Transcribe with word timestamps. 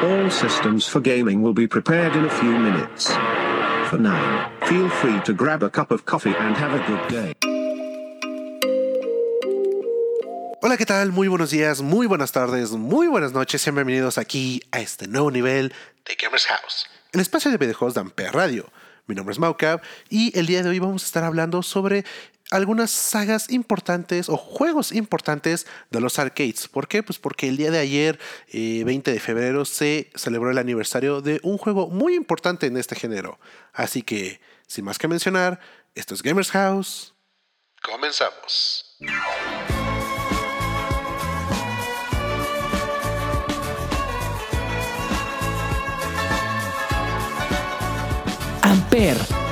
All 0.00 0.30
systems 0.30 0.86
for 0.86 1.00
gaming 1.00 1.42
will 1.42 1.52
be 1.52 1.66
prepared 1.66 2.14
in 2.14 2.24
a 2.24 2.30
few 2.30 2.56
minutes. 2.56 3.10
For 3.90 3.98
now, 3.98 4.48
feel 4.66 4.88
free 4.88 5.20
to 5.24 5.32
grab 5.32 5.64
a 5.64 5.70
cup 5.70 5.90
of 5.90 6.04
coffee 6.04 6.34
and 6.38 6.56
have 6.56 6.72
a 6.72 6.78
good 6.86 7.08
day. 7.08 7.32
Hola, 10.62 10.76
¿qué 10.76 10.86
tal? 10.86 11.10
Muy 11.10 11.26
buenos 11.26 11.50
días, 11.50 11.82
muy 11.82 12.06
buenas 12.06 12.30
tardes, 12.30 12.70
muy 12.70 13.08
buenas 13.08 13.32
noches. 13.32 13.60
Sean 13.60 13.74
bienvenidos 13.74 14.18
aquí 14.18 14.62
a 14.70 14.78
este 14.78 15.08
nuevo 15.08 15.32
nivel 15.32 15.72
de 16.06 16.14
Gamers 16.14 16.46
House, 16.46 16.86
el 17.12 17.18
espacio 17.18 17.50
de 17.50 17.56
videojuegos 17.56 17.94
de 17.94 18.00
Ampere 18.00 18.30
Radio. 18.30 18.70
Mi 19.08 19.16
nombre 19.16 19.32
es 19.32 19.40
Maucap 19.40 19.82
y 20.10 20.38
el 20.38 20.46
día 20.46 20.62
de 20.62 20.68
hoy 20.68 20.78
vamos 20.78 21.02
a 21.02 21.06
estar 21.06 21.24
hablando 21.24 21.64
sobre 21.64 22.04
algunas 22.50 22.90
sagas 22.90 23.50
importantes 23.50 24.28
o 24.28 24.36
juegos 24.36 24.92
importantes 24.92 25.66
de 25.90 26.00
los 26.00 26.18
arcades. 26.18 26.68
¿Por 26.68 26.88
qué? 26.88 27.02
Pues 27.02 27.18
porque 27.18 27.48
el 27.48 27.56
día 27.56 27.70
de 27.70 27.78
ayer, 27.78 28.18
20 28.52 29.12
de 29.12 29.20
febrero, 29.20 29.64
se 29.64 30.10
celebró 30.14 30.50
el 30.50 30.58
aniversario 30.58 31.20
de 31.20 31.40
un 31.42 31.58
juego 31.58 31.88
muy 31.88 32.14
importante 32.14 32.66
en 32.66 32.76
este 32.76 32.94
género. 32.94 33.38
Así 33.72 34.02
que, 34.02 34.40
sin 34.66 34.84
más 34.84 34.98
que 34.98 35.08
mencionar, 35.08 35.60
esto 35.94 36.14
es 36.14 36.22
Gamers 36.22 36.50
House. 36.50 37.14
Comenzamos. 37.82 38.96
Amper. 48.62 49.47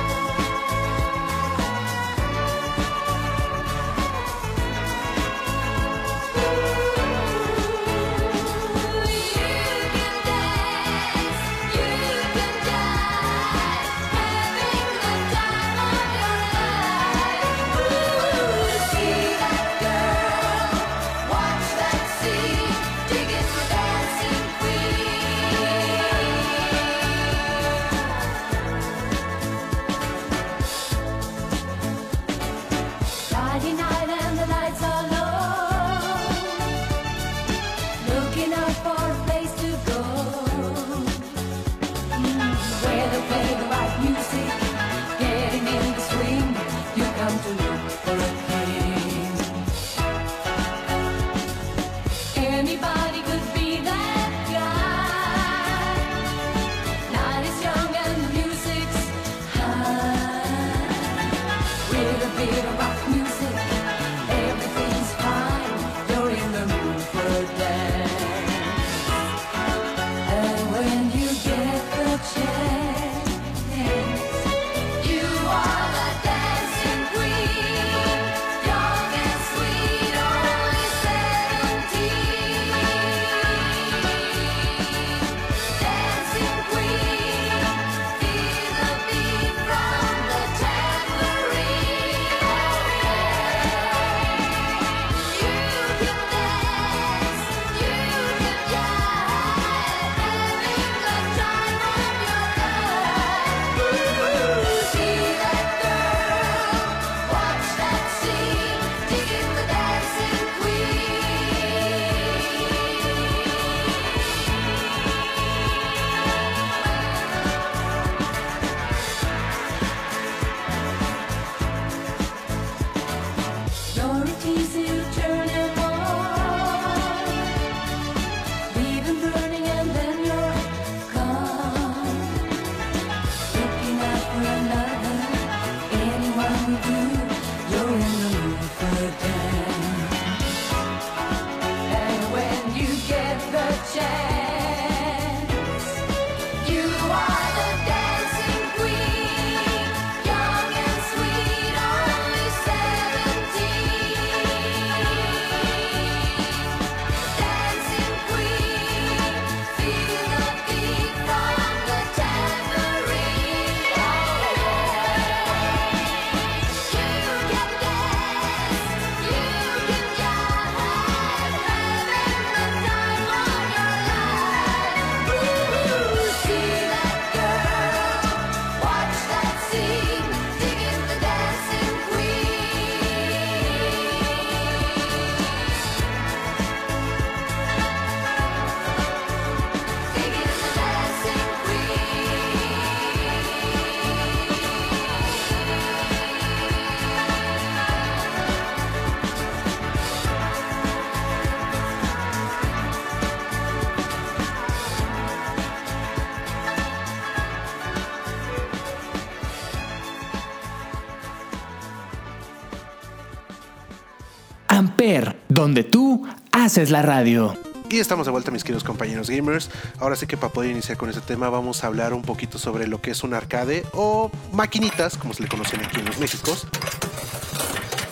Donde 215.47 215.85
tú 215.85 216.27
haces 216.51 216.91
la 216.91 217.01
radio. 217.01 217.55
Y 217.89 217.99
estamos 217.99 218.25
de 218.25 218.31
vuelta 218.33 218.51
mis 218.51 218.65
queridos 218.65 218.83
compañeros 218.83 219.29
gamers. 219.29 219.69
Ahora 219.99 220.17
sí 220.17 220.27
que 220.27 220.35
para 220.35 220.51
poder 220.51 220.71
iniciar 220.71 220.97
con 220.97 221.09
este 221.09 221.21
tema 221.21 221.49
vamos 221.49 221.81
a 221.81 221.87
hablar 221.87 222.13
un 222.13 222.23
poquito 222.23 222.59
sobre 222.59 222.87
lo 222.87 222.99
que 222.99 223.11
es 223.11 223.23
un 223.23 223.33
arcade 223.33 223.85
o 223.93 224.29
maquinitas, 224.51 225.17
como 225.17 225.33
se 225.33 225.43
le 225.43 225.47
conocen 225.47 225.79
aquí 225.79 226.01
en 226.01 226.07
los 226.07 226.19
Méxicos. 226.19 226.67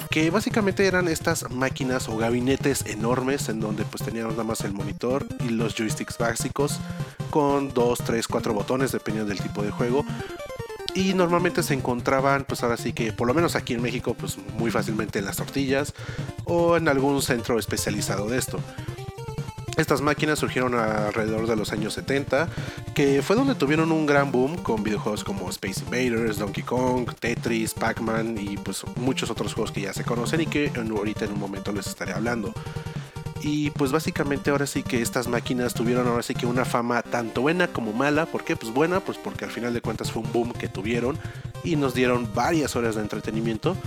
Que 0.09 0.29
básicamente 0.29 0.87
eran 0.87 1.09
estas 1.09 1.51
máquinas 1.51 2.07
o 2.07 2.15
gabinetes 2.15 2.85
enormes 2.85 3.49
en 3.49 3.59
donde 3.59 3.83
pues 3.83 4.01
teníamos 4.01 4.35
nada 4.35 4.45
más 4.45 4.61
el 4.61 4.71
monitor 4.71 5.27
y 5.45 5.49
los 5.49 5.75
joysticks 5.75 6.17
básicos 6.17 6.79
con 7.29 7.73
2, 7.73 7.99
3, 8.05 8.25
4 8.25 8.53
botones 8.53 8.93
dependiendo 8.93 9.27
del 9.27 9.41
tipo 9.41 9.63
de 9.63 9.71
juego 9.71 10.05
y 10.95 11.13
normalmente 11.13 11.61
se 11.61 11.73
encontraban 11.73 12.45
pues 12.45 12.63
ahora 12.63 12.77
sí 12.77 12.93
que 12.93 13.11
por 13.11 13.27
lo 13.27 13.33
menos 13.33 13.55
aquí 13.55 13.73
en 13.73 13.81
México 13.81 14.15
pues 14.15 14.37
muy 14.57 14.71
fácilmente 14.71 15.19
en 15.19 15.25
las 15.25 15.35
tortillas 15.35 15.93
o 16.45 16.77
en 16.77 16.87
algún 16.87 17.21
centro 17.21 17.59
especializado 17.59 18.27
de 18.29 18.37
esto. 18.37 18.59
Estas 19.77 19.99
máquinas 19.99 20.39
surgieron 20.39 20.73
alrededor 20.73 21.47
de 21.47 21.55
los 21.57 21.73
años 21.73 21.93
70, 21.95 22.47
que 22.93 23.21
fue 23.21 23.35
donde 23.35 23.55
tuvieron 23.55 23.91
un 23.91 24.05
gran 24.05 24.31
boom 24.31 24.55
con 24.55 24.83
videojuegos 24.83 25.25
como 25.25 25.49
Space 25.49 25.81
Invaders, 25.83 26.37
Donkey 26.37 26.63
Kong, 26.63 27.11
Tetris, 27.19 27.73
Pac-Man 27.73 28.37
y 28.39 28.55
pues 28.55 28.85
muchos 28.95 29.29
otros 29.29 29.53
juegos 29.53 29.73
que 29.73 29.81
ya 29.81 29.93
se 29.93 30.05
conocen 30.05 30.39
y 30.39 30.45
que 30.45 30.71
ahorita 30.77 31.25
en 31.25 31.33
un 31.33 31.39
momento 31.39 31.73
les 31.73 31.87
estaré 31.87 32.13
hablando. 32.13 32.53
Y 33.47 33.69
pues 33.69 33.91
básicamente 33.91 34.49
ahora 34.49 34.65
sí 34.65 34.81
que 34.81 35.03
estas 35.03 35.27
máquinas 35.27 35.75
tuvieron 35.75 36.07
ahora 36.07 36.23
sí 36.23 36.33
que 36.33 36.47
una 36.47 36.65
fama 36.65 37.03
tanto 37.03 37.41
buena 37.41 37.67
como 37.67 37.93
mala. 37.93 38.25
¿Por 38.25 38.43
qué? 38.43 38.55
Pues 38.55 38.73
buena, 38.73 39.01
pues 39.01 39.19
porque 39.19 39.45
al 39.45 39.51
final 39.51 39.71
de 39.71 39.81
cuentas 39.81 40.11
fue 40.11 40.23
un 40.23 40.31
boom 40.33 40.51
que 40.51 40.67
tuvieron 40.67 41.15
y 41.63 41.75
nos 41.75 41.93
dieron 41.93 42.27
varias 42.33 42.75
horas 42.75 42.95
de 42.95 43.01
entretenimiento. 43.01 43.77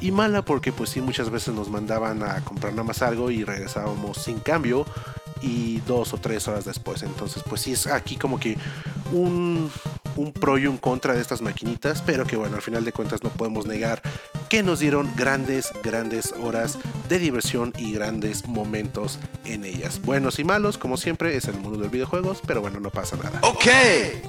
Y 0.00 0.12
mala 0.12 0.42
porque 0.42 0.70
pues 0.70 0.90
sí 0.90 1.00
muchas 1.00 1.30
veces 1.30 1.52
nos 1.52 1.68
mandaban 1.68 2.22
a 2.22 2.44
comprar 2.44 2.74
nada 2.74 2.84
más 2.84 3.02
algo 3.02 3.32
y 3.32 3.42
regresábamos 3.42 4.18
sin 4.18 4.38
cambio 4.38 4.86
y 5.42 5.80
dos 5.80 6.14
o 6.14 6.18
tres 6.18 6.46
horas 6.46 6.64
después. 6.64 7.02
Entonces 7.02 7.42
pues 7.42 7.62
sí 7.62 7.72
es 7.72 7.88
aquí 7.88 8.14
como 8.14 8.38
que 8.38 8.56
un, 9.10 9.68
un 10.14 10.32
pro 10.32 10.58
y 10.58 10.68
un 10.68 10.78
contra 10.78 11.14
de 11.14 11.20
estas 11.20 11.42
maquinitas. 11.42 12.02
Pero 12.02 12.24
que 12.24 12.36
bueno, 12.36 12.54
al 12.54 12.62
final 12.62 12.84
de 12.84 12.92
cuentas 12.92 13.24
no 13.24 13.30
podemos 13.30 13.66
negar 13.66 14.00
que 14.48 14.62
nos 14.62 14.80
dieron 14.80 15.10
grandes, 15.16 15.72
grandes 15.82 16.32
horas 16.40 16.78
de 17.08 17.18
diversión 17.18 17.72
y 17.78 17.92
grandes 17.92 18.46
momentos 18.46 19.18
en 19.44 19.64
ellas. 19.64 20.00
Buenos 20.02 20.38
y 20.38 20.44
malos, 20.44 20.78
como 20.78 20.96
siempre, 20.96 21.36
es 21.36 21.46
el 21.46 21.54
mundo 21.54 21.78
de 21.78 21.84
los 21.84 21.92
videojuegos, 21.92 22.42
pero 22.46 22.60
bueno, 22.60 22.80
no 22.80 22.90
pasa 22.90 23.16
nada. 23.16 23.40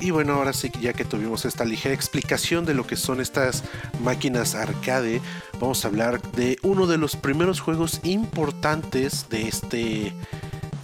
Y 0.02 0.12
bueno, 0.12 0.34
ahora 0.34 0.54
sí 0.54 0.70
que 0.70 0.80
ya 0.80 0.94
que 0.94 1.06
tuvimos 1.06 1.46
esta 1.46 1.66
ligera 1.66 1.94
explicación 1.94 2.66
de 2.66 2.74
lo 2.74 2.86
que 2.86 2.96
son 2.96 3.22
estas 3.22 3.64
máquinas 4.04 4.56
arcade, 4.56 5.22
vamos 5.60 5.84
a 5.84 5.88
hablar 5.88 6.22
de 6.34 6.58
uno 6.64 6.88
de 6.88 6.98
los 6.98 7.16
primeros 7.16 7.60
juegos 7.60 8.00
importantes 8.04 9.28
de 9.30 9.48
este 9.48 10.14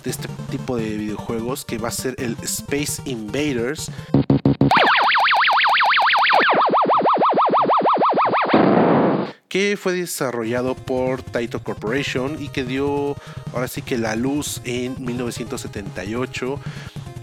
de 0.03 0.11
este 0.11 0.27
tipo 0.51 0.77
de 0.77 0.97
videojuegos 0.97 1.65
que 1.65 1.79
va 1.79 1.87
a 1.89 1.91
ser 1.91 2.15
el 2.19 2.37
Space 2.43 3.01
Invaders 3.05 3.91
que 9.55 9.77
fue 9.77 9.93
desarrollado 9.93 10.75
por 10.75 11.23
Taito 11.23 11.63
Corporation 11.63 12.35
y 12.43 12.49
que 12.49 12.65
dio 12.65 13.15
ahora 13.53 13.69
sí 13.69 13.81
que 13.81 13.97
la 13.97 14.17
luz 14.17 14.59
en 14.65 15.01
1978. 15.01 16.59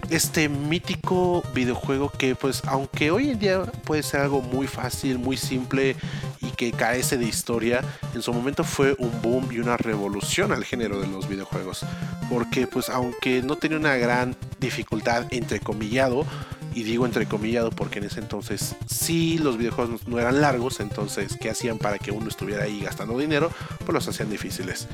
Este 0.09 0.49
mítico 0.49 1.43
videojuego 1.53 2.09
que 2.09 2.33
pues 2.33 2.63
aunque 2.65 3.11
hoy 3.11 3.29
en 3.29 3.37
día 3.37 3.61
puede 3.61 4.01
ser 4.01 4.21
algo 4.21 4.41
muy 4.41 4.65
fácil, 4.65 5.19
muy 5.19 5.37
simple 5.37 5.95
y 6.41 6.49
que 6.49 6.71
carece 6.71 7.19
de 7.19 7.25
historia, 7.25 7.83
en 8.15 8.23
su 8.23 8.33
momento 8.33 8.63
fue 8.63 8.95
un 8.97 9.21
boom 9.21 9.49
y 9.51 9.59
una 9.59 9.77
revolución 9.77 10.51
al 10.53 10.65
género 10.65 10.99
de 10.99 11.05
los 11.05 11.29
videojuegos. 11.29 11.85
Porque 12.31 12.65
pues 12.65 12.89
aunque 12.89 13.43
no 13.43 13.57
tenía 13.57 13.77
una 13.77 13.95
gran 13.95 14.35
dificultad 14.59 15.27
entrecomillado, 15.29 16.25
y 16.73 16.83
digo 16.83 17.05
entrecomillado 17.05 17.69
porque 17.69 17.99
en 17.99 18.05
ese 18.05 18.19
entonces 18.19 18.75
sí 18.87 19.37
los 19.37 19.57
videojuegos 19.57 20.07
no 20.07 20.19
eran 20.19 20.41
largos, 20.41 20.79
entonces 20.79 21.37
¿qué 21.39 21.49
hacían 21.49 21.77
para 21.77 21.99
que 21.99 22.11
uno 22.11 22.27
estuviera 22.27 22.63
ahí 22.63 22.81
gastando 22.81 23.17
dinero? 23.17 23.51
Pues 23.79 23.93
los 23.93 24.07
hacían 24.07 24.29
difíciles. 24.29 24.87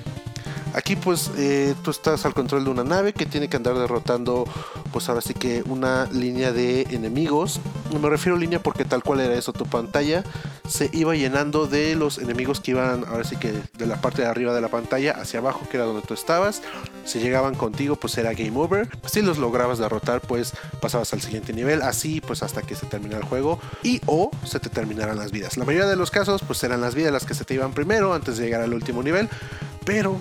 Aquí 0.74 0.96
pues 0.96 1.32
eh, 1.38 1.74
tú 1.84 1.92
estás 1.92 2.26
al 2.26 2.34
control 2.34 2.64
de 2.64 2.70
una 2.70 2.84
nave 2.84 3.14
que 3.14 3.26
tiene 3.26 3.48
que 3.48 3.58
andar 3.58 3.76
derrotando 3.76 4.46
pues 4.92 5.10
ahora 5.10 5.22
sí 5.22 5.34
que 5.34 5.64
una 5.66 6.06
línea 6.12 6.52
de 6.52 6.82
enemigos. 6.92 7.60
Me 8.00 8.10
refiero 8.10 8.36
a 8.36 8.40
línea 8.40 8.62
porque 8.62 8.86
tal 8.86 9.04
cual 9.04 9.22
era 9.22 9.34
eso, 9.34 9.52
tu 9.52 9.66
pantalla 9.66 10.24
se 10.70 10.90
iba 10.94 11.16
llenando 11.16 11.68
de 11.68 11.96
los 11.96 12.20
enemigos 12.20 12.60
que 12.60 12.72
iban 12.72 13.04
ahora 13.06 13.24
sí 13.24 13.36
que 13.36 13.54
de 13.78 13.86
la 13.86 14.00
parte 14.00 14.22
de 14.22 14.28
arriba 14.28 14.54
de 14.54 14.62
la 14.62 14.70
pantalla 14.70 15.14
hacia 15.14 15.40
abajo 15.40 15.68
que 15.70 15.78
era 15.78 15.86
donde 15.86 16.04
tú 16.04 16.14
estabas. 16.14 16.62
Si 17.06 17.20
llegaban 17.20 17.56
contigo 17.56 17.96
pues 17.96 18.18
era 18.18 18.34
game 18.34 18.54
over. 18.56 18.88
Si 19.06 19.22
los 19.22 19.38
lograbas 19.38 19.80
derrotar 19.80 20.22
pues 20.22 20.54
pasabas 20.80 21.12
al 21.14 21.22
siguiente 21.22 21.54
nivel, 21.54 21.82
así 21.82 22.22
pues 22.22 22.44
hasta 22.44 22.62
que 22.62 22.76
se 22.76 22.86
terminara 22.86 23.22
el 23.22 23.28
juego 23.28 23.60
y 23.84 24.02
o 24.06 24.32
se 24.46 24.60
te 24.60 24.70
terminaran 24.70 25.18
las 25.18 25.32
vidas. 25.32 25.58
La 25.58 25.66
mayoría 25.66 25.88
de 25.88 25.96
los 25.96 26.12
casos 26.12 26.42
pues 26.46 26.64
eran 26.64 26.82
las 26.82 26.96
vidas 26.96 27.12
las 27.12 27.26
que 27.26 27.34
se 27.34 27.46
te 27.46 27.56
iban 27.56 27.74
primero 27.74 28.14
antes 28.14 28.38
de 28.38 28.46
llegar 28.46 28.62
al 28.62 28.74
último 28.74 29.02
nivel, 29.02 29.28
pero 29.86 30.20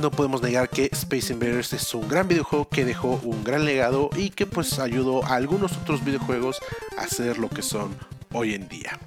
no 0.00 0.10
podemos 0.10 0.42
negar 0.42 0.68
que 0.68 0.88
Space 0.92 1.32
Invaders 1.32 1.72
es 1.72 1.94
un 1.94 2.08
gran 2.08 2.28
videojuego 2.28 2.68
que 2.68 2.84
dejó 2.84 3.20
un 3.24 3.44
gran 3.44 3.64
legado 3.64 4.10
y 4.16 4.30
que 4.30 4.46
pues 4.46 4.78
ayudó 4.78 5.24
a 5.24 5.34
algunos 5.34 5.76
otros 5.78 6.04
videojuegos 6.04 6.58
a 6.96 7.06
ser 7.06 7.38
lo 7.38 7.48
que 7.48 7.62
son 7.62 7.96
hoy 8.32 8.54
en 8.54 8.68
día. 8.68 8.98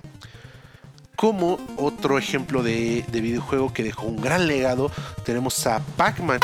Como 1.23 1.57
otro 1.77 2.17
ejemplo 2.17 2.63
de, 2.63 3.05
de 3.07 3.21
videojuego 3.21 3.71
que 3.71 3.81
dejó 3.81 4.07
un 4.07 4.19
gran 4.19 4.45
legado, 4.45 4.91
tenemos 5.23 5.65
a 5.67 5.79
Pac-Man. 5.95 6.41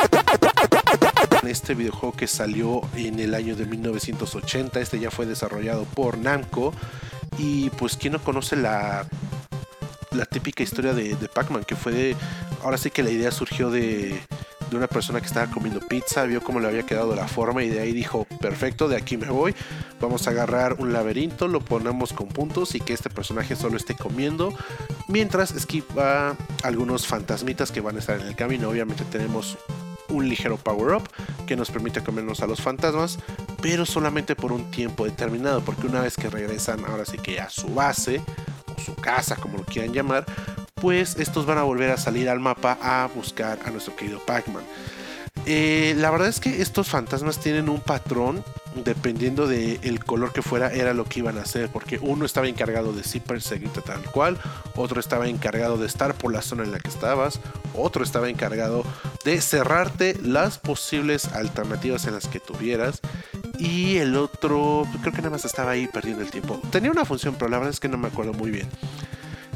Este 1.46 1.76
videojuego 1.76 2.16
que 2.16 2.28
salió 2.28 2.80
en 2.96 3.20
el 3.20 3.36
año 3.36 3.58
de 3.58 3.66
1980, 3.66 4.80
este 4.80 4.98
ya 4.98 5.12
fue 5.12 5.26
desarrollado 5.26 5.84
por 5.84 6.18
Namco. 6.18 6.74
Y 7.38 7.72
pues, 7.72 7.98
¿quién 7.98 8.14
no 8.14 8.24
conoce 8.24 8.56
la, 8.56 9.06
la 10.12 10.26
típica 10.26 10.64
historia 10.64 10.94
de 10.94 11.18
Pac-Man? 11.28 11.66
Que 11.66 11.76
fue 11.76 11.92
de. 11.92 12.16
Ahora 12.64 12.78
sí 12.78 12.90
que 12.90 13.04
la 13.04 13.10
idea 13.10 13.32
surgió 13.32 13.70
de, 13.70 14.18
de 14.70 14.78
una 14.78 14.88
persona 14.88 15.20
que 15.20 15.28
estaba 15.28 15.52
comiendo 15.52 15.80
pizza, 15.80 16.24
vio 16.24 16.42
cómo 16.42 16.60
le 16.60 16.68
había 16.68 16.84
quedado 16.84 17.16
la 17.16 17.28
forma 17.28 17.64
y 17.64 17.70
de 17.70 17.80
ahí 17.80 17.92
dijo: 17.92 18.26
Perfecto, 18.40 18.88
de 18.88 18.98
aquí 18.98 19.18
me 19.18 19.30
voy. 19.30 19.56
Vamos 20.00 20.28
a 20.28 20.32
agarrar 20.32 20.76
un 20.80 20.94
laberinto, 20.94 21.48
lo 21.48 21.60
ponemos 21.60 22.14
con 22.14 22.28
puntos 22.28 22.76
y 22.76 22.80
que 22.80 22.94
este 22.94 23.10
personaje 23.10 23.56
solo 23.56 23.78
esté 23.78 23.96
comiendo. 23.96 24.54
Mientras 25.08 25.52
esquiva 25.52 26.36
algunos 26.64 27.08
fantasmitas 27.08 27.72
que 27.72 27.82
van 27.82 27.96
a 27.96 28.00
estar 28.00 28.20
en 28.20 28.28
el 28.28 28.36
camino. 28.36 28.70
Obviamente 28.70 29.04
tenemos 29.06 29.58
un 30.10 30.28
ligero 30.28 30.58
power 30.58 30.96
up 30.96 31.10
que 31.46 31.56
nos 31.56 31.72
permite 31.72 32.02
comernos 32.02 32.42
a 32.42 32.48
los 32.48 32.62
fantasmas, 32.62 33.20
pero 33.62 33.86
solamente 33.86 34.36
por 34.36 34.52
un 34.52 34.70
tiempo 34.72 35.06
determinado, 35.06 35.62
porque 35.62 35.88
una 35.88 36.02
vez 36.02 36.16
que 36.16 36.30
regresan 36.30 36.84
ahora 36.86 37.06
sí 37.06 37.18
que 37.18 37.40
a 37.40 37.50
su 37.50 37.68
base 37.74 38.22
o 38.76 38.80
su 38.80 38.96
casa, 38.96 39.36
como 39.36 39.58
lo 39.58 39.66
quieran 39.66 39.94
llamar, 39.94 40.26
pues 40.82 41.18
estos 41.18 41.46
van 41.46 41.58
a 41.58 41.64
volver 41.64 41.92
a 41.92 41.98
salir 41.98 42.30
al 42.30 42.40
mapa 42.40 42.78
a 42.82 43.08
buscar 43.14 43.60
a 43.66 43.72
nuestro 43.72 43.96
querido 43.96 44.20
Pac-Man. 44.26 44.64
Eh, 45.46 45.96
la 45.98 46.12
verdad 46.12 46.28
es 46.28 46.40
que 46.40 46.62
estos 46.62 46.90
fantasmas 46.90 47.40
tienen 47.40 47.70
un 47.70 47.80
patrón 47.80 48.44
dependiendo 48.76 49.48
del 49.48 50.04
color 50.04 50.32
que 50.32 50.42
fuera 50.42 50.72
era 50.72 50.94
lo 50.94 51.06
que 51.06 51.20
iban 51.20 51.38
a 51.38 51.42
hacer 51.42 51.70
porque 51.70 51.98
uno 52.02 52.26
estaba 52.26 52.48
encargado 52.48 52.94
de 52.94 53.04
sí 53.04 53.20
perseguirte 53.20 53.82
tal 53.82 54.02
cual 54.12 54.38
otro 54.76 55.00
estaba 55.00 55.28
encargado 55.28 55.78
de 55.78 55.88
estar 55.88 56.14
por 56.14 56.32
la 56.32 56.42
zona 56.42 56.64
en 56.64 56.72
la 56.72 56.80
que 56.80 56.90
estabas 56.90 57.40
otro 57.74 58.04
estaba 58.04 58.30
encargado 58.30 58.84
de 59.26 59.42
cerrarte 59.42 60.18
las 60.22 60.60
posibles 60.60 61.30
alternativas 61.30 62.06
en 62.06 62.14
las 62.14 62.28
que 62.28 62.40
tuvieras 62.40 63.00
y 63.58 63.98
el 63.98 64.16
otro 64.16 64.86
creo 65.02 65.14
que 65.14 65.22
nada 65.22 65.32
más 65.32 65.46
estaba 65.46 65.72
ahí 65.72 65.88
perdiendo 65.88 66.22
el 66.22 66.30
tiempo 66.30 66.62
tenía 66.70 66.92
una 66.92 67.06
función 67.06 67.36
pero 67.40 67.50
la 67.50 67.58
verdad 67.58 67.74
es 67.74 67.80
que 67.80 67.90
no 67.90 67.98
me 67.98 68.08
acuerdo 68.08 68.34
muy 68.34 68.52
bien 68.52 68.70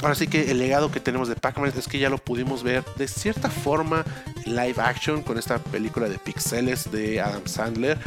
Ahora 0.04 0.16
sí 0.16 0.28
que 0.28 0.52
el 0.52 0.60
legado 0.60 0.92
que 0.92 1.00
tenemos 1.00 1.30
de 1.30 1.38
Pac-Man 1.38 1.72
es 1.78 1.88
que 1.88 1.98
ya 1.98 2.10
lo 2.10 2.18
pudimos 2.18 2.62
ver 2.62 2.84
de 2.98 3.08
cierta 3.08 3.50
forma 3.50 4.04
live 4.46 4.76
action 4.78 5.24
con 5.24 5.38
esta 5.38 5.60
película 5.60 6.10
de 6.10 6.20
pixeles 6.20 6.92
de 6.92 7.22
Adam 7.22 7.46
Sandler. 7.46 7.98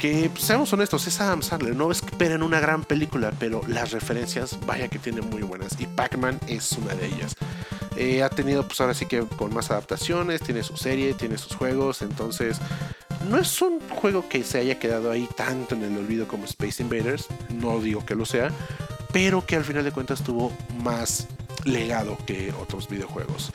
Que 0.00 0.28
pues, 0.28 0.42
seamos 0.42 0.72
honestos, 0.72 1.06
es 1.06 1.20
Adam 1.20 1.40
Sandler, 1.42 1.76
no 1.76 1.92
esperen 1.92 2.42
una 2.42 2.58
gran 2.58 2.82
película, 2.82 3.32
pero 3.38 3.60
las 3.68 3.92
referencias, 3.92 4.58
vaya 4.66 4.88
que 4.88 4.98
tiene 4.98 5.20
muy 5.20 5.42
buenas. 5.42 5.80
Y 5.80 5.86
Pac-Man 5.86 6.40
es 6.48 6.72
una 6.72 6.94
de 6.94 7.06
ellas. 7.06 7.36
Eh, 7.96 8.24
ha 8.24 8.28
tenido, 8.28 8.66
pues 8.66 8.80
ahora 8.80 8.94
sí 8.94 9.06
que 9.06 9.20
con 9.20 9.54
más 9.54 9.70
adaptaciones, 9.70 10.40
tiene 10.40 10.64
su 10.64 10.76
serie, 10.76 11.14
tiene 11.14 11.38
sus 11.38 11.54
juegos, 11.54 12.02
entonces 12.02 12.58
no 13.28 13.38
es 13.38 13.62
un 13.62 13.78
juego 13.88 14.28
que 14.28 14.42
se 14.42 14.58
haya 14.58 14.80
quedado 14.80 15.12
ahí 15.12 15.28
tanto 15.36 15.76
en 15.76 15.84
el 15.84 15.96
olvido 15.96 16.26
como 16.26 16.44
Space 16.46 16.82
Invaders, 16.82 17.26
no 17.50 17.78
digo 17.80 18.04
que 18.04 18.16
lo 18.16 18.24
sea, 18.26 18.50
pero 19.12 19.44
que 19.44 19.56
al 19.56 19.64
final 19.64 19.84
de 19.84 19.92
cuentas 19.92 20.22
tuvo 20.22 20.52
más 20.82 21.26
legado 21.64 22.16
que 22.26 22.52
otros 22.52 22.88
videojuegos. 22.88 23.52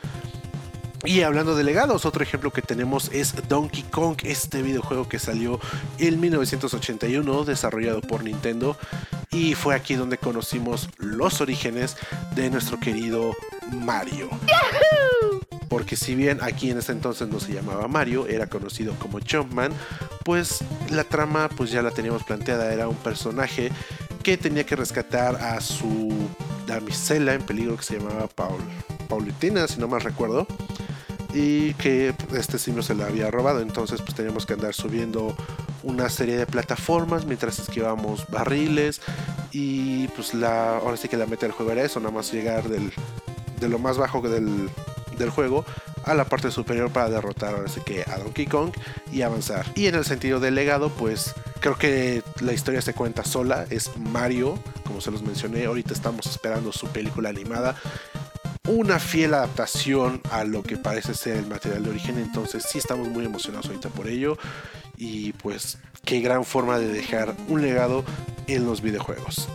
Y 1.05 1.21
hablando 1.21 1.55
de 1.55 1.63
legados, 1.63 2.05
otro 2.05 2.23
ejemplo 2.23 2.51
que 2.51 2.63
tenemos 2.63 3.11
es 3.13 3.35
Donkey 3.47 3.83
Kong, 3.83 4.17
este 4.23 4.63
videojuego 4.63 5.07
que 5.07 5.19
salió 5.19 5.59
en 5.99 6.19
1981, 6.19 7.45
desarrollado 7.45 8.01
por 8.01 8.23
Nintendo. 8.23 8.75
Y 9.29 9.53
fue 9.53 9.75
aquí 9.75 9.93
donde 9.93 10.17
conocimos 10.17 10.89
los 10.97 11.41
orígenes 11.41 11.95
de 12.33 12.49
nuestro 12.49 12.79
querido 12.79 13.35
Mario. 13.71 14.29
porque 15.69 15.95
si 15.95 16.15
bien 16.15 16.39
aquí 16.41 16.71
en 16.71 16.77
ese 16.77 16.93
entonces 16.93 17.27
no 17.27 17.39
se 17.39 17.53
llamaba 17.53 17.87
Mario, 17.87 18.27
era 18.27 18.47
conocido 18.47 18.93
como 18.97 19.19
Jumpman, 19.19 19.73
pues 20.23 20.63
la 20.89 21.03
trama 21.03 21.49
pues 21.49 21.69
ya 21.69 21.81
la 21.81 21.91
teníamos 21.91 22.23
planteada, 22.23 22.73
era 22.73 22.87
un 22.87 22.95
personaje 22.95 23.71
que 24.25 24.37
tenía 24.37 24.65
que 24.65 24.75
rescatar 24.75 25.35
a 25.35 25.61
su 25.61 26.11
damisela 26.65 27.35
en 27.35 27.43
peligro 27.43 27.77
que 27.77 27.83
se 27.83 27.99
llamaba 27.99 28.25
Paul, 28.25 28.59
Paulitina, 29.07 29.67
si 29.67 29.79
no 29.79 29.87
mal 29.87 30.01
recuerdo, 30.01 30.47
y 31.31 31.75
que 31.75 32.15
este 32.35 32.57
simio 32.57 32.81
se 32.81 32.95
la 32.95 33.05
había 33.05 33.29
robado, 33.29 33.61
entonces 33.61 34.01
pues 34.01 34.15
teníamos 34.15 34.47
que 34.47 34.53
andar 34.53 34.73
subiendo 34.73 35.37
una 35.83 36.09
serie 36.09 36.37
de 36.37 36.47
plataformas 36.47 37.25
mientras 37.25 37.59
esquivamos 37.59 38.25
barriles 38.27 38.99
y 39.51 40.07
pues 40.07 40.33
la 40.33 40.77
ahora 40.77 40.97
sí 40.97 41.07
que 41.07 41.17
la 41.17 41.27
meta 41.27 41.45
del 41.45 41.51
juego 41.51 41.73
era 41.73 41.83
eso, 41.83 41.99
nada 41.99 42.11
más 42.11 42.33
llegar 42.33 42.67
del, 42.67 42.91
de 43.59 43.69
lo 43.69 43.77
más 43.77 43.99
bajo 43.99 44.21
del, 44.21 44.71
del 45.19 45.29
juego 45.29 45.65
a 46.03 46.15
la 46.15 46.25
parte 46.25 46.49
superior 46.49 46.89
para 46.89 47.11
derrotar 47.11 47.53
ahora 47.53 47.69
sí 47.69 47.81
que 47.85 48.01
a 48.01 48.17
Donkey 48.17 48.47
Kong 48.47 48.71
y 49.11 49.21
avanzar. 49.21 49.67
Y 49.75 49.85
en 49.85 49.93
el 49.93 50.03
sentido 50.03 50.39
del 50.39 50.55
legado, 50.55 50.89
pues 50.89 51.35
creo 51.65 51.77
que 51.79 52.23
la 52.41 52.53
historia 52.53 52.79
se 52.79 52.93
cuenta 52.93 53.23
sola, 53.23 53.65
es 53.71 53.97
Mario, 53.97 54.59
como 54.85 55.01
se 55.01 55.09
los 55.09 55.23
mencioné, 55.23 55.65
ahorita 55.65 55.93
estamos 55.93 56.27
esperando 56.27 56.71
su 56.71 56.85
película 56.89 57.29
animada. 57.29 57.75
Una 58.67 58.99
fiel 58.99 59.33
adaptación 59.33 60.21
a 60.29 60.43
lo 60.43 60.61
que 60.61 60.77
parece 60.77 61.15
ser 61.15 61.37
el 61.37 61.47
material 61.47 61.83
de 61.85 61.89
origen, 61.89 62.19
entonces 62.19 62.67
sí 62.69 62.77
estamos 62.77 63.07
muy 63.07 63.25
emocionados 63.25 63.65
ahorita 63.65 63.89
por 63.89 64.07
ello. 64.07 64.37
Y 64.95 65.33
pues 65.33 65.79
qué 66.03 66.19
gran 66.19 66.45
forma 66.45 66.77
de 66.77 66.87
dejar 66.87 67.35
un 67.47 67.63
legado 67.63 68.05
en 68.45 68.67
los 68.67 68.81
videojuegos. 68.81 69.47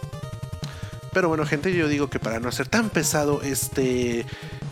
Pero 1.13 1.29
bueno, 1.29 1.47
gente, 1.47 1.73
yo 1.73 1.87
digo 1.87 2.11
que 2.11 2.19
para 2.19 2.41
no 2.41 2.49
hacer 2.49 2.67
tan 2.67 2.91
pesado 2.91 3.41
este, 3.43 4.27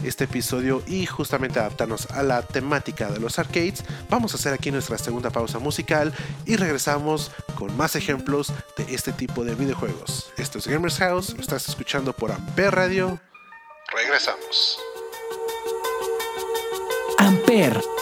este 0.05 0.25
episodio 0.25 0.83
y 0.87 1.07
justamente 1.07 1.59
adaptarnos 1.59 2.11
a 2.11 2.23
la 2.23 2.43
temática 2.43 3.11
de 3.11 3.21
los 3.21 3.39
arcades, 3.39 3.85
vamos 4.09 4.33
a 4.33 4.37
hacer 4.37 4.53
aquí 4.53 4.71
nuestra 4.71 4.99
segunda 4.99 5.31
pausa 5.31 5.59
musical 5.59 6.13
y 6.47 6.57
regresamos 6.57 7.31
con 7.55 7.77
más 7.77 7.97
ejemplos 7.97 8.53
de 8.77 8.95
este 8.95 9.13
tipo 9.13 9.45
de 9.45 9.55
videojuegos. 9.55 10.33
Esto 10.37 10.59
es 10.59 10.67
Gamers 10.67 10.99
House, 10.99 11.35
lo 11.35 11.41
estás 11.41 11.69
escuchando 11.69 12.13
por 12.13 12.33
Ampere 12.33 12.71
Radio. 12.71 13.21
Regresamos. 13.93 14.79
Amper. 17.19 17.98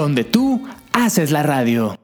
Donde 0.00 0.24
tú 0.24 0.66
haces 0.94 1.30
la 1.30 1.42
radio. 1.42 1.94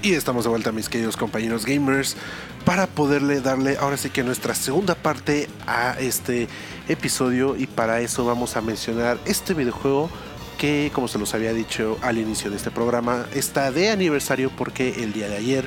Y 0.00 0.12
estamos 0.12 0.44
de 0.44 0.50
vuelta, 0.50 0.70
mis 0.70 0.88
queridos 0.88 1.16
compañeros 1.16 1.66
gamers, 1.66 2.16
para 2.64 2.86
poderle 2.86 3.40
darle 3.40 3.76
ahora 3.80 3.96
sí 3.96 4.10
que 4.10 4.22
nuestra 4.22 4.54
segunda 4.54 4.94
parte 4.94 5.48
a 5.66 5.96
este 5.98 6.46
episodio. 6.88 7.56
Y 7.56 7.66
para 7.66 8.00
eso 8.00 8.24
vamos 8.24 8.56
a 8.56 8.60
mencionar 8.60 9.18
este 9.24 9.54
videojuego 9.54 10.08
que, 10.56 10.92
como 10.94 11.08
se 11.08 11.18
los 11.18 11.34
había 11.34 11.52
dicho 11.52 11.98
al 12.00 12.18
inicio 12.18 12.52
de 12.52 12.58
este 12.58 12.70
programa, 12.70 13.26
está 13.34 13.72
de 13.72 13.90
aniversario 13.90 14.52
porque 14.56 15.02
el 15.02 15.12
día 15.12 15.28
de 15.28 15.36
ayer, 15.36 15.64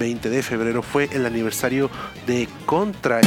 20 0.00 0.28
de 0.28 0.42
febrero, 0.42 0.82
fue 0.82 1.08
el 1.12 1.24
aniversario 1.24 1.88
de 2.26 2.48
Contra. 2.66 3.20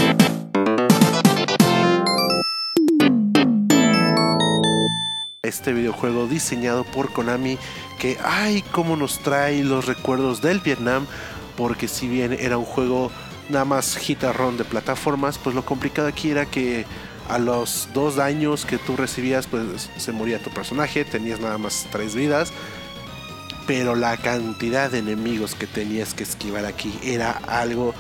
Este 5.52 5.74
videojuego 5.74 6.28
diseñado 6.28 6.84
por 6.84 7.12
Konami 7.12 7.58
que 8.00 8.18
ay 8.24 8.64
cómo 8.72 8.96
nos 8.96 9.20
trae 9.20 9.64
los 9.64 9.86
recuerdos 9.86 10.42
del 10.42 10.60
Vietnam 10.60 11.06
porque 11.56 11.88
si 11.88 12.08
bien 12.08 12.36
era 12.40 12.58
un 12.58 12.66
juego 12.66 13.12
nada 13.50 13.66
más 13.66 13.98
gitarrón 13.98 14.58
de 14.58 14.64
plataformas 14.64 15.38
pues 15.38 15.56
lo 15.56 15.64
complicado 15.64 16.08
aquí 16.08 16.32
era 16.32 16.46
que 16.46 16.86
a 17.30 17.38
los 17.38 17.90
dos 17.94 18.16
daños 18.16 18.66
que 18.66 18.78
tú 18.78 18.96
recibías 18.96 19.46
pues 19.46 19.90
se 19.98 20.12
moría 20.12 20.42
tu 20.42 20.50
personaje 20.50 21.06
tenías 21.06 21.40
nada 21.40 21.58
más 21.58 21.86
tres 21.92 22.16
vidas 22.16 22.52
pero 23.68 23.96
la 23.96 24.18
cantidad 24.18 24.90
de 24.90 25.00
enemigos 25.00 25.54
que 25.54 25.68
tenías 25.68 26.14
que 26.14 26.24
esquivar 26.24 26.66
aquí 26.66 26.98
era 27.04 27.32
algo 27.48 27.94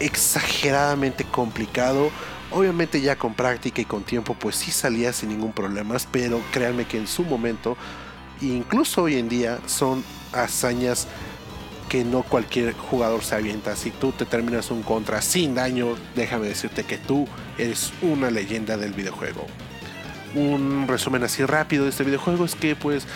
exageradamente 0.00 1.24
complicado 1.24 2.10
Obviamente 2.52 3.00
ya 3.00 3.16
con 3.16 3.34
práctica 3.34 3.80
y 3.80 3.84
con 3.84 4.02
tiempo 4.02 4.34
pues 4.34 4.56
sí 4.56 4.70
salía 4.70 5.12
sin 5.12 5.30
ningún 5.30 5.52
problema, 5.52 5.96
pero 6.10 6.40
créanme 6.52 6.84
que 6.84 6.98
en 6.98 7.06
su 7.06 7.24
momento, 7.24 7.76
incluso 8.42 9.04
hoy 9.04 9.16
en 9.16 9.28
día, 9.28 9.58
son 9.66 10.04
hazañas 10.32 11.08
que 11.88 12.04
no 12.04 12.22
cualquier 12.22 12.74
jugador 12.74 13.22
se 13.22 13.34
avienta. 13.34 13.76
Si 13.76 13.90
tú 13.90 14.12
te 14.12 14.24
terminas 14.24 14.70
un 14.70 14.82
contra 14.82 15.22
sin 15.22 15.54
daño, 15.54 15.94
déjame 16.14 16.48
decirte 16.48 16.84
que 16.84 16.98
tú 16.98 17.26
eres 17.58 17.92
una 18.02 18.30
leyenda 18.30 18.76
del 18.76 18.92
videojuego. 18.92 19.46
Un 20.34 20.88
resumen 20.88 21.22
así 21.22 21.44
rápido 21.44 21.84
de 21.84 21.90
este 21.90 22.04
videojuego 22.04 22.44
es 22.44 22.54
que 22.54 22.76
pues 22.76 23.06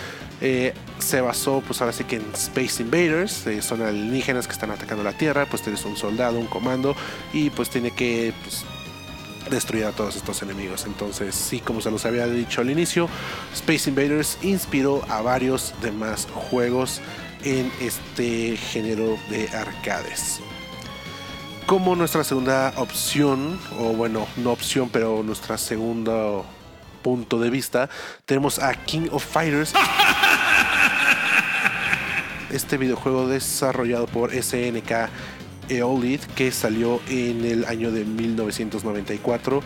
eh, 0.43 0.75
se 0.99 1.23
basó 1.23 1.63
pues 1.67 1.81
ahora 1.81 1.95
sí 1.95 2.05
que 2.05 2.17
en 2.17 2.27
Space 2.35 2.83
Invaders, 2.83 3.47
eh, 3.47 3.63
son 3.63 3.81
alienígenas 3.81 4.47
que 4.47 4.53
están 4.53 4.71
atacando 4.71 5.03
la 5.03 5.13
Tierra, 5.13 5.47
pues 5.47 5.63
tienes 5.63 5.83
un 5.87 5.97
soldado, 5.97 6.39
un 6.39 6.47
comando 6.47 6.95
y 7.33 7.49
pues 7.51 7.71
tiene 7.71 7.91
que 7.93 8.35
pues, 8.43 8.67
destruir 9.51 9.85
a 9.85 9.93
todos 9.93 10.17
estos 10.17 10.43
enemigos. 10.43 10.85
Entonces, 10.87 11.35
sí, 11.35 11.61
como 11.61 11.81
se 11.81 11.91
los 11.91 12.05
había 12.05 12.27
dicho 12.27 12.61
al 12.61 12.71
inicio, 12.71 13.09
Space 13.55 13.89
Invaders 13.91 14.39
inspiró 14.43 15.05
a 15.09 15.23
varios 15.23 15.75
demás 15.83 16.29
juegos 16.51 17.01
en 17.45 17.71
este 17.81 18.57
género 18.57 19.19
de 19.31 19.49
arcades. 19.51 20.41
Como 21.67 21.97
nuestra 21.97 22.23
segunda 22.23 22.73
opción, 22.77 23.59
o 23.79 23.93
bueno, 23.93 24.27
no 24.37 24.53
opción, 24.53 24.89
pero 24.89 25.23
nuestra 25.23 25.59
segunda 25.59 26.43
punto 27.07 27.39
de 27.39 27.51
vista, 27.51 27.89
tenemos 28.25 28.59
a 28.59 28.75
King 28.75 29.09
of 29.13 29.25
Fighters. 29.25 29.73
Este 32.51 32.79
videojuego 32.79 33.27
desarrollado 33.29 34.07
por 34.07 34.31
SNK 34.33 35.11
Eolid 35.69 36.21
que 36.35 36.51
salió 36.53 37.01
en 37.09 37.45
el 37.45 37.65
año 37.65 37.91
de 37.91 38.05
1994 38.05 39.63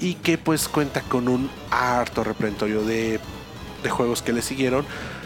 y 0.00 0.14
que 0.14 0.38
pues 0.38 0.68
cuenta 0.68 1.02
con 1.02 1.28
un 1.28 1.50
harto 1.70 2.24
repertorio 2.24 2.84
de, 2.84 3.20
de 3.82 3.90
juegos 3.90 4.22
que 4.22 4.32
le 4.32 4.42
siguieron. 4.42 4.84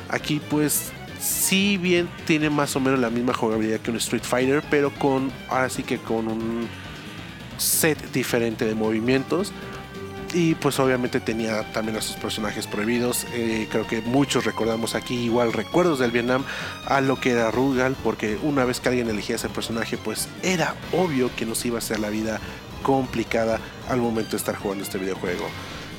Aquí 0.09 0.40
pues 0.51 0.92
si 1.20 1.79
bien 1.79 2.09
tiene 2.27 2.51
más 2.51 2.77
o 2.77 2.81
menos 2.81 2.98
la 2.98 3.11
misma 3.11 3.33
jugabilidad 3.33 3.81
que 3.81 3.90
un 3.90 3.96
Street 3.96 4.25
Fighter, 4.25 4.62
pero 4.70 4.90
con 4.90 5.33
ahora 5.48 5.70
sí 5.70 5.83
que 5.83 5.98
con 5.98 6.29
un 6.29 6.68
set 7.57 8.12
diferente 8.12 8.64
de 8.64 8.75
movimientos. 8.75 9.53
Y 10.35 10.57
pues 10.57 10.81
obviamente 10.81 11.20
tenía 11.20 11.62
también 11.73 11.97
a 11.97 12.03
sus 12.03 12.16
personajes 12.16 12.66
prohibidos. 12.66 13.25
Eh, 13.33 13.68
creo 13.70 13.87
que 13.87 14.03
muchos 14.03 14.44
recordamos 14.44 14.97
aquí 14.97 15.14
igual 15.14 15.53
recuerdos 15.53 16.01
del 16.01 16.11
Vietnam 16.11 16.44
a 16.87 17.01
lo 17.01 17.20
que 17.20 17.31
era 17.31 17.53
Rugal, 17.53 17.94
porque 18.03 18.37
una 18.42 18.64
vez 18.64 18.81
que 18.81 18.88
alguien 18.88 19.09
elegía 19.09 19.37
ese 19.37 19.49
personaje, 19.49 19.97
pues 19.97 20.29
era 20.42 20.75
obvio 20.92 21.31
que 21.37 21.47
nos 21.47 21.64
iba 21.64 21.77
a 21.77 21.79
hacer 21.79 22.01
la 22.01 22.11
vida 22.11 22.40
complicada 22.83 23.61
al 23.88 24.01
momento 24.01 24.33
de 24.33 24.38
estar 24.38 24.57
jugando 24.57 24.83
este 24.83 24.99
videojuego. 24.99 25.47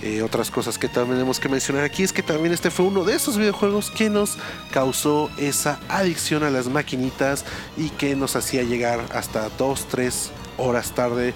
Eh, 0.02 0.22
otras 0.22 0.52
cosas 0.52 0.78
que 0.78 0.90
también 0.90 1.16
tenemos 1.16 1.40
que 1.40 1.48
mencionar 1.48 1.86
aquí 1.86 2.04
es 2.04 2.12
que 2.12 2.22
también 2.22 2.54
este 2.54 2.70
fue 2.70 2.86
uno 2.86 3.06
de 3.06 3.16
esos 3.16 3.38
videojuegos 3.38 3.90
que 3.90 4.10
nos 4.10 4.38
causó 4.72 5.32
esa 5.38 5.80
adicción 5.88 6.44
a 6.44 6.50
las 6.50 6.68
maquinitas 6.68 7.46
y 7.78 7.90
que 7.90 8.16
nos 8.16 8.36
hacía 8.36 8.64
llegar 8.64 9.00
hasta 9.14 9.50
2-3 9.58 10.30
horas 10.58 10.92
tarde 10.92 11.34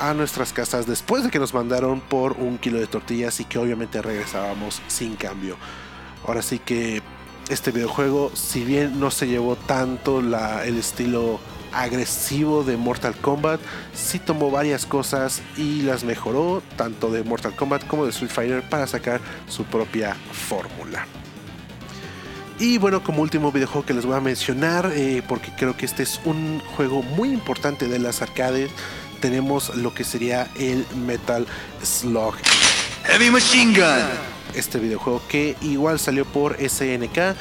a 0.00 0.14
nuestras 0.14 0.52
casas 0.52 0.86
después 0.86 1.22
de 1.22 1.30
que 1.30 1.38
nos 1.38 1.54
mandaron 1.54 2.00
por 2.00 2.32
un 2.32 2.58
kilo 2.58 2.80
de 2.80 2.86
tortillas 2.86 3.38
y 3.38 3.44
que 3.44 3.58
obviamente 3.58 4.02
regresábamos 4.02 4.82
sin 4.88 5.14
cambio. 5.14 5.56
Ahora 6.26 6.42
sí 6.42 6.58
que 6.58 7.02
este 7.48 7.70
videojuego, 7.70 8.32
si 8.34 8.64
bien 8.64 8.98
no 8.98 9.10
se 9.10 9.28
llevó 9.28 9.56
tanto 9.56 10.22
la, 10.22 10.64
el 10.64 10.78
estilo 10.78 11.38
agresivo 11.72 12.64
de 12.64 12.76
Mortal 12.76 13.14
Kombat, 13.14 13.60
sí 13.94 14.18
tomó 14.18 14.50
varias 14.50 14.86
cosas 14.86 15.42
y 15.56 15.82
las 15.82 16.02
mejoró, 16.04 16.62
tanto 16.76 17.10
de 17.10 17.22
Mortal 17.22 17.54
Kombat 17.54 17.86
como 17.86 18.04
de 18.04 18.10
Street 18.10 18.30
Fighter, 18.30 18.62
para 18.68 18.86
sacar 18.86 19.20
su 19.48 19.64
propia 19.64 20.16
fórmula. 20.32 21.06
Y 22.58 22.76
bueno, 22.76 23.02
como 23.02 23.22
último 23.22 23.52
videojuego 23.52 23.86
que 23.86 23.94
les 23.94 24.04
voy 24.04 24.16
a 24.16 24.20
mencionar, 24.20 24.92
eh, 24.94 25.22
porque 25.26 25.50
creo 25.56 25.76
que 25.76 25.86
este 25.86 26.02
es 26.02 26.20
un 26.24 26.60
juego 26.76 27.02
muy 27.02 27.30
importante 27.30 27.88
de 27.88 27.98
las 27.98 28.20
arcades, 28.20 28.70
tenemos 29.20 29.74
lo 29.76 29.94
que 29.94 30.04
sería 30.04 30.48
el 30.58 30.86
Metal 31.06 31.46
Slug. 31.82 32.34
Heavy 33.04 33.30
Machine 33.30 33.72
Gun. 33.78 34.08
Este 34.54 34.78
videojuego 34.78 35.22
que 35.28 35.56
igual 35.60 36.00
salió 36.00 36.24
por 36.24 36.56
SNK 36.56 37.36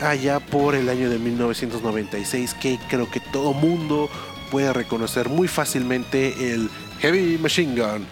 allá 0.00 0.40
por 0.40 0.74
el 0.74 0.88
año 0.88 1.10
de 1.10 1.18
1996, 1.18 2.54
que 2.54 2.78
creo 2.88 3.10
que 3.10 3.20
todo 3.20 3.52
mundo 3.52 4.08
puede 4.50 4.72
reconocer 4.72 5.28
muy 5.28 5.48
fácilmente 5.48 6.52
el 6.52 6.70
Heavy 7.00 7.38
Machine 7.38 7.80
Gun. 7.80 8.06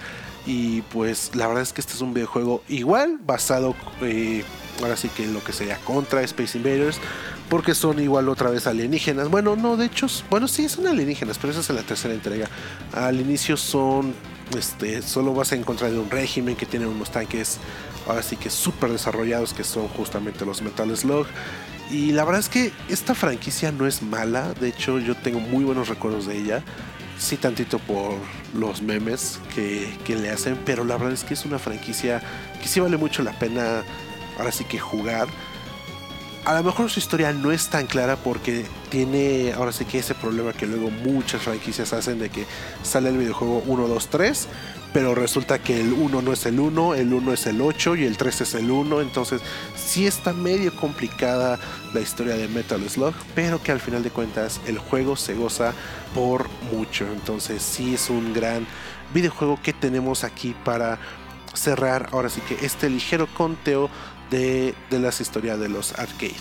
Y 0.44 0.82
pues 0.82 1.30
la 1.34 1.46
verdad 1.46 1.62
es 1.62 1.72
que 1.72 1.80
este 1.80 1.94
es 1.94 2.00
un 2.00 2.14
videojuego 2.14 2.62
igual 2.68 3.18
basado, 3.24 3.76
eh, 4.00 4.44
ahora 4.80 4.96
sí 4.96 5.08
que 5.08 5.24
en 5.24 5.34
lo 5.34 5.44
que 5.44 5.52
sería 5.52 5.78
contra 5.78 6.22
Space 6.22 6.58
Invaders, 6.58 6.98
porque 7.52 7.74
son 7.74 8.00
igual 8.00 8.30
otra 8.30 8.48
vez 8.48 8.66
alienígenas. 8.66 9.28
Bueno, 9.28 9.56
no, 9.56 9.76
de 9.76 9.84
hecho, 9.84 10.06
bueno, 10.30 10.48
sí, 10.48 10.70
son 10.70 10.86
alienígenas, 10.86 11.36
pero 11.36 11.50
esa 11.50 11.60
es 11.60 11.68
la 11.68 11.82
tercera 11.82 12.14
entrega. 12.14 12.48
Al 12.94 13.20
inicio 13.20 13.58
son, 13.58 14.14
este, 14.56 15.02
solo 15.02 15.34
vas 15.34 15.52
a 15.52 15.56
encontrar 15.56 15.90
de 15.90 15.98
un 15.98 16.08
régimen 16.08 16.56
que 16.56 16.64
tiene 16.64 16.86
unos 16.86 17.10
tanques, 17.10 17.58
ahora 18.08 18.22
sí 18.22 18.38
que 18.38 18.48
súper 18.48 18.90
desarrollados, 18.90 19.52
que 19.52 19.64
son 19.64 19.86
justamente 19.88 20.46
los 20.46 20.62
Metal 20.62 20.96
Slug. 20.96 21.26
Y 21.90 22.12
la 22.12 22.24
verdad 22.24 22.40
es 22.40 22.48
que 22.48 22.72
esta 22.88 23.14
franquicia 23.14 23.70
no 23.70 23.86
es 23.86 24.00
mala, 24.00 24.54
de 24.54 24.70
hecho 24.70 24.98
yo 24.98 25.14
tengo 25.14 25.38
muy 25.38 25.62
buenos 25.62 25.90
recuerdos 25.90 26.24
de 26.24 26.38
ella. 26.38 26.64
Sí, 27.18 27.36
tantito 27.36 27.78
por 27.80 28.14
los 28.54 28.80
memes 28.80 29.40
que, 29.54 29.94
que 30.06 30.16
le 30.16 30.30
hacen, 30.30 30.58
pero 30.64 30.84
la 30.84 30.96
verdad 30.96 31.12
es 31.12 31.22
que 31.22 31.34
es 31.34 31.44
una 31.44 31.58
franquicia 31.58 32.22
que 32.62 32.66
sí 32.66 32.80
vale 32.80 32.96
mucho 32.96 33.22
la 33.22 33.38
pena, 33.38 33.82
ahora 34.38 34.52
sí 34.52 34.64
que 34.64 34.78
jugar 34.78 35.28
a 36.44 36.54
lo 36.54 36.62
mejor 36.64 36.90
su 36.90 36.98
historia 36.98 37.32
no 37.32 37.52
es 37.52 37.68
tan 37.68 37.86
clara 37.86 38.16
porque 38.16 38.66
tiene 38.90 39.52
ahora 39.52 39.72
sí 39.72 39.84
que 39.84 39.98
ese 39.98 40.14
problema 40.14 40.52
que 40.52 40.66
luego 40.66 40.90
muchas 40.90 41.42
franquicias 41.42 41.92
hacen 41.92 42.18
de 42.18 42.30
que 42.30 42.46
sale 42.82 43.10
el 43.10 43.18
videojuego 43.18 43.62
1, 43.66 43.86
2, 43.86 44.08
3, 44.08 44.48
pero 44.92 45.14
resulta 45.14 45.60
que 45.60 45.80
el 45.80 45.92
1 45.92 46.20
no 46.20 46.32
es 46.32 46.44
el 46.46 46.58
1, 46.58 46.94
el 46.94 47.12
1 47.12 47.32
es 47.32 47.46
el 47.46 47.60
8 47.60 47.96
y 47.96 48.04
el 48.04 48.16
3 48.16 48.40
es 48.40 48.54
el 48.54 48.70
1, 48.70 49.00
entonces 49.02 49.40
sí 49.76 50.06
está 50.06 50.32
medio 50.32 50.74
complicada 50.74 51.60
la 51.94 52.00
historia 52.00 52.34
de 52.34 52.48
Metal 52.48 52.82
Slug, 52.88 53.14
pero 53.36 53.62
que 53.62 53.70
al 53.70 53.80
final 53.80 54.02
de 54.02 54.10
cuentas 54.10 54.60
el 54.66 54.78
juego 54.78 55.14
se 55.14 55.34
goza 55.34 55.72
por 56.12 56.48
mucho, 56.72 57.06
entonces 57.06 57.62
sí 57.62 57.94
es 57.94 58.10
un 58.10 58.34
gran 58.34 58.66
videojuego 59.14 59.60
que 59.62 59.72
tenemos 59.72 60.24
aquí 60.24 60.56
para 60.64 60.98
cerrar 61.54 62.08
ahora 62.12 62.28
sí 62.28 62.40
que 62.40 62.64
este 62.64 62.88
ligero 62.88 63.26
conteo 63.26 63.90
de, 64.32 64.74
las 64.90 65.20
historias 65.20 65.60
de 65.60 65.68
los 65.68 65.96
arcade. 65.98 66.34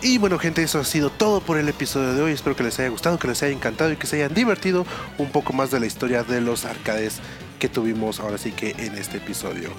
Y 0.00 0.18
bueno 0.18 0.38
gente, 0.38 0.62
eso 0.62 0.80
ha 0.80 0.84
sido 0.84 1.10
todo 1.10 1.40
por 1.40 1.58
el 1.58 1.68
episodio 1.68 2.14
de 2.14 2.22
hoy. 2.22 2.32
Espero 2.32 2.56
que 2.56 2.64
les 2.64 2.78
haya 2.78 2.88
gustado, 2.88 3.18
que 3.18 3.28
les 3.28 3.42
haya 3.42 3.52
encantado 3.52 3.92
y 3.92 3.96
que 3.96 4.06
se 4.06 4.16
hayan 4.16 4.34
divertido 4.34 4.86
un 5.18 5.30
poco 5.30 5.52
más 5.52 5.70
de 5.70 5.78
la 5.78 5.86
historia 5.86 6.24
de 6.24 6.40
los 6.40 6.64
arcades 6.64 7.20
que 7.58 7.68
tuvimos 7.68 8.18
ahora 8.18 8.38
sí 8.38 8.52
que 8.52 8.70
en 8.78 8.96
este 8.96 9.18
episodio. 9.18 9.70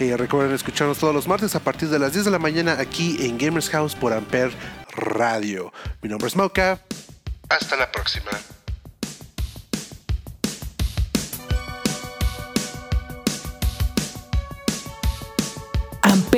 Eh, 0.00 0.16
recuerden 0.16 0.54
escucharnos 0.54 0.98
todos 0.98 1.14
los 1.14 1.28
martes 1.28 1.54
a 1.54 1.60
partir 1.60 1.88
de 1.88 1.98
las 1.98 2.14
10 2.14 2.24
de 2.24 2.30
la 2.30 2.38
mañana 2.38 2.72
aquí 2.80 3.18
en 3.20 3.36
Gamers 3.36 3.68
House 3.68 3.94
por 3.94 4.12
Amper 4.12 4.50
Radio. 4.96 5.72
Mi 6.02 6.08
nombre 6.08 6.26
es 6.26 6.36
Mauka. 6.36 6.80
Hasta 7.48 7.76
la 7.76 7.92
próxima. 7.92 8.30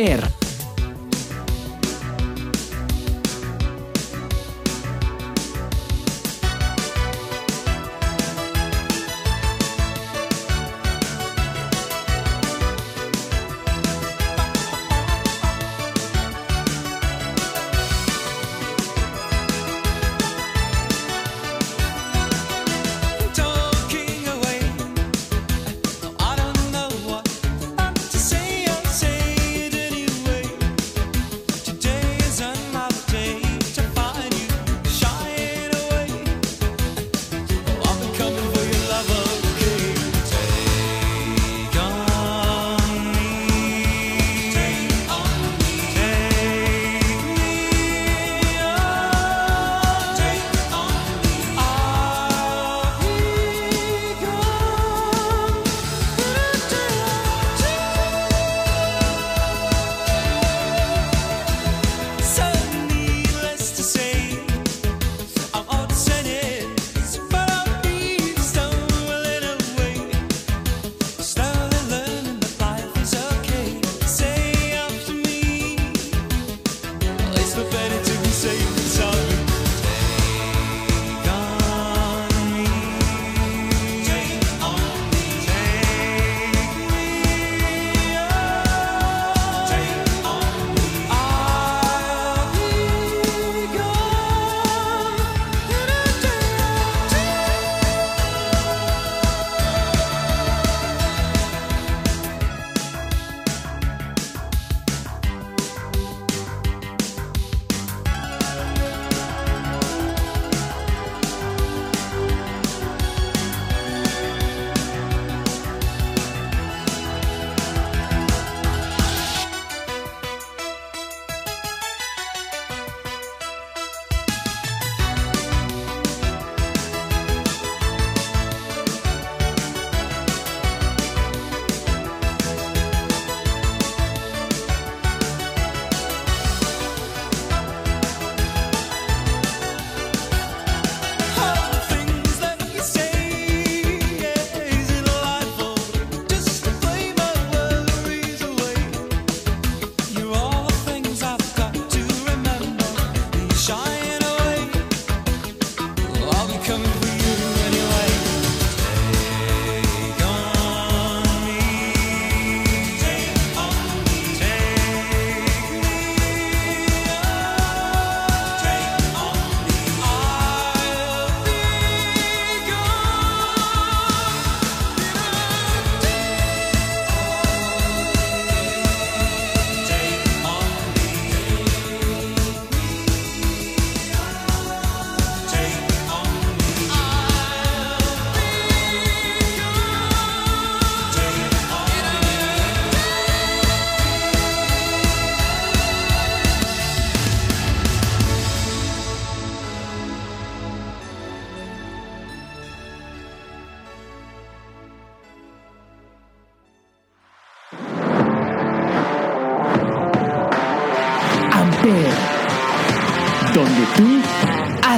Amper. 0.03 0.42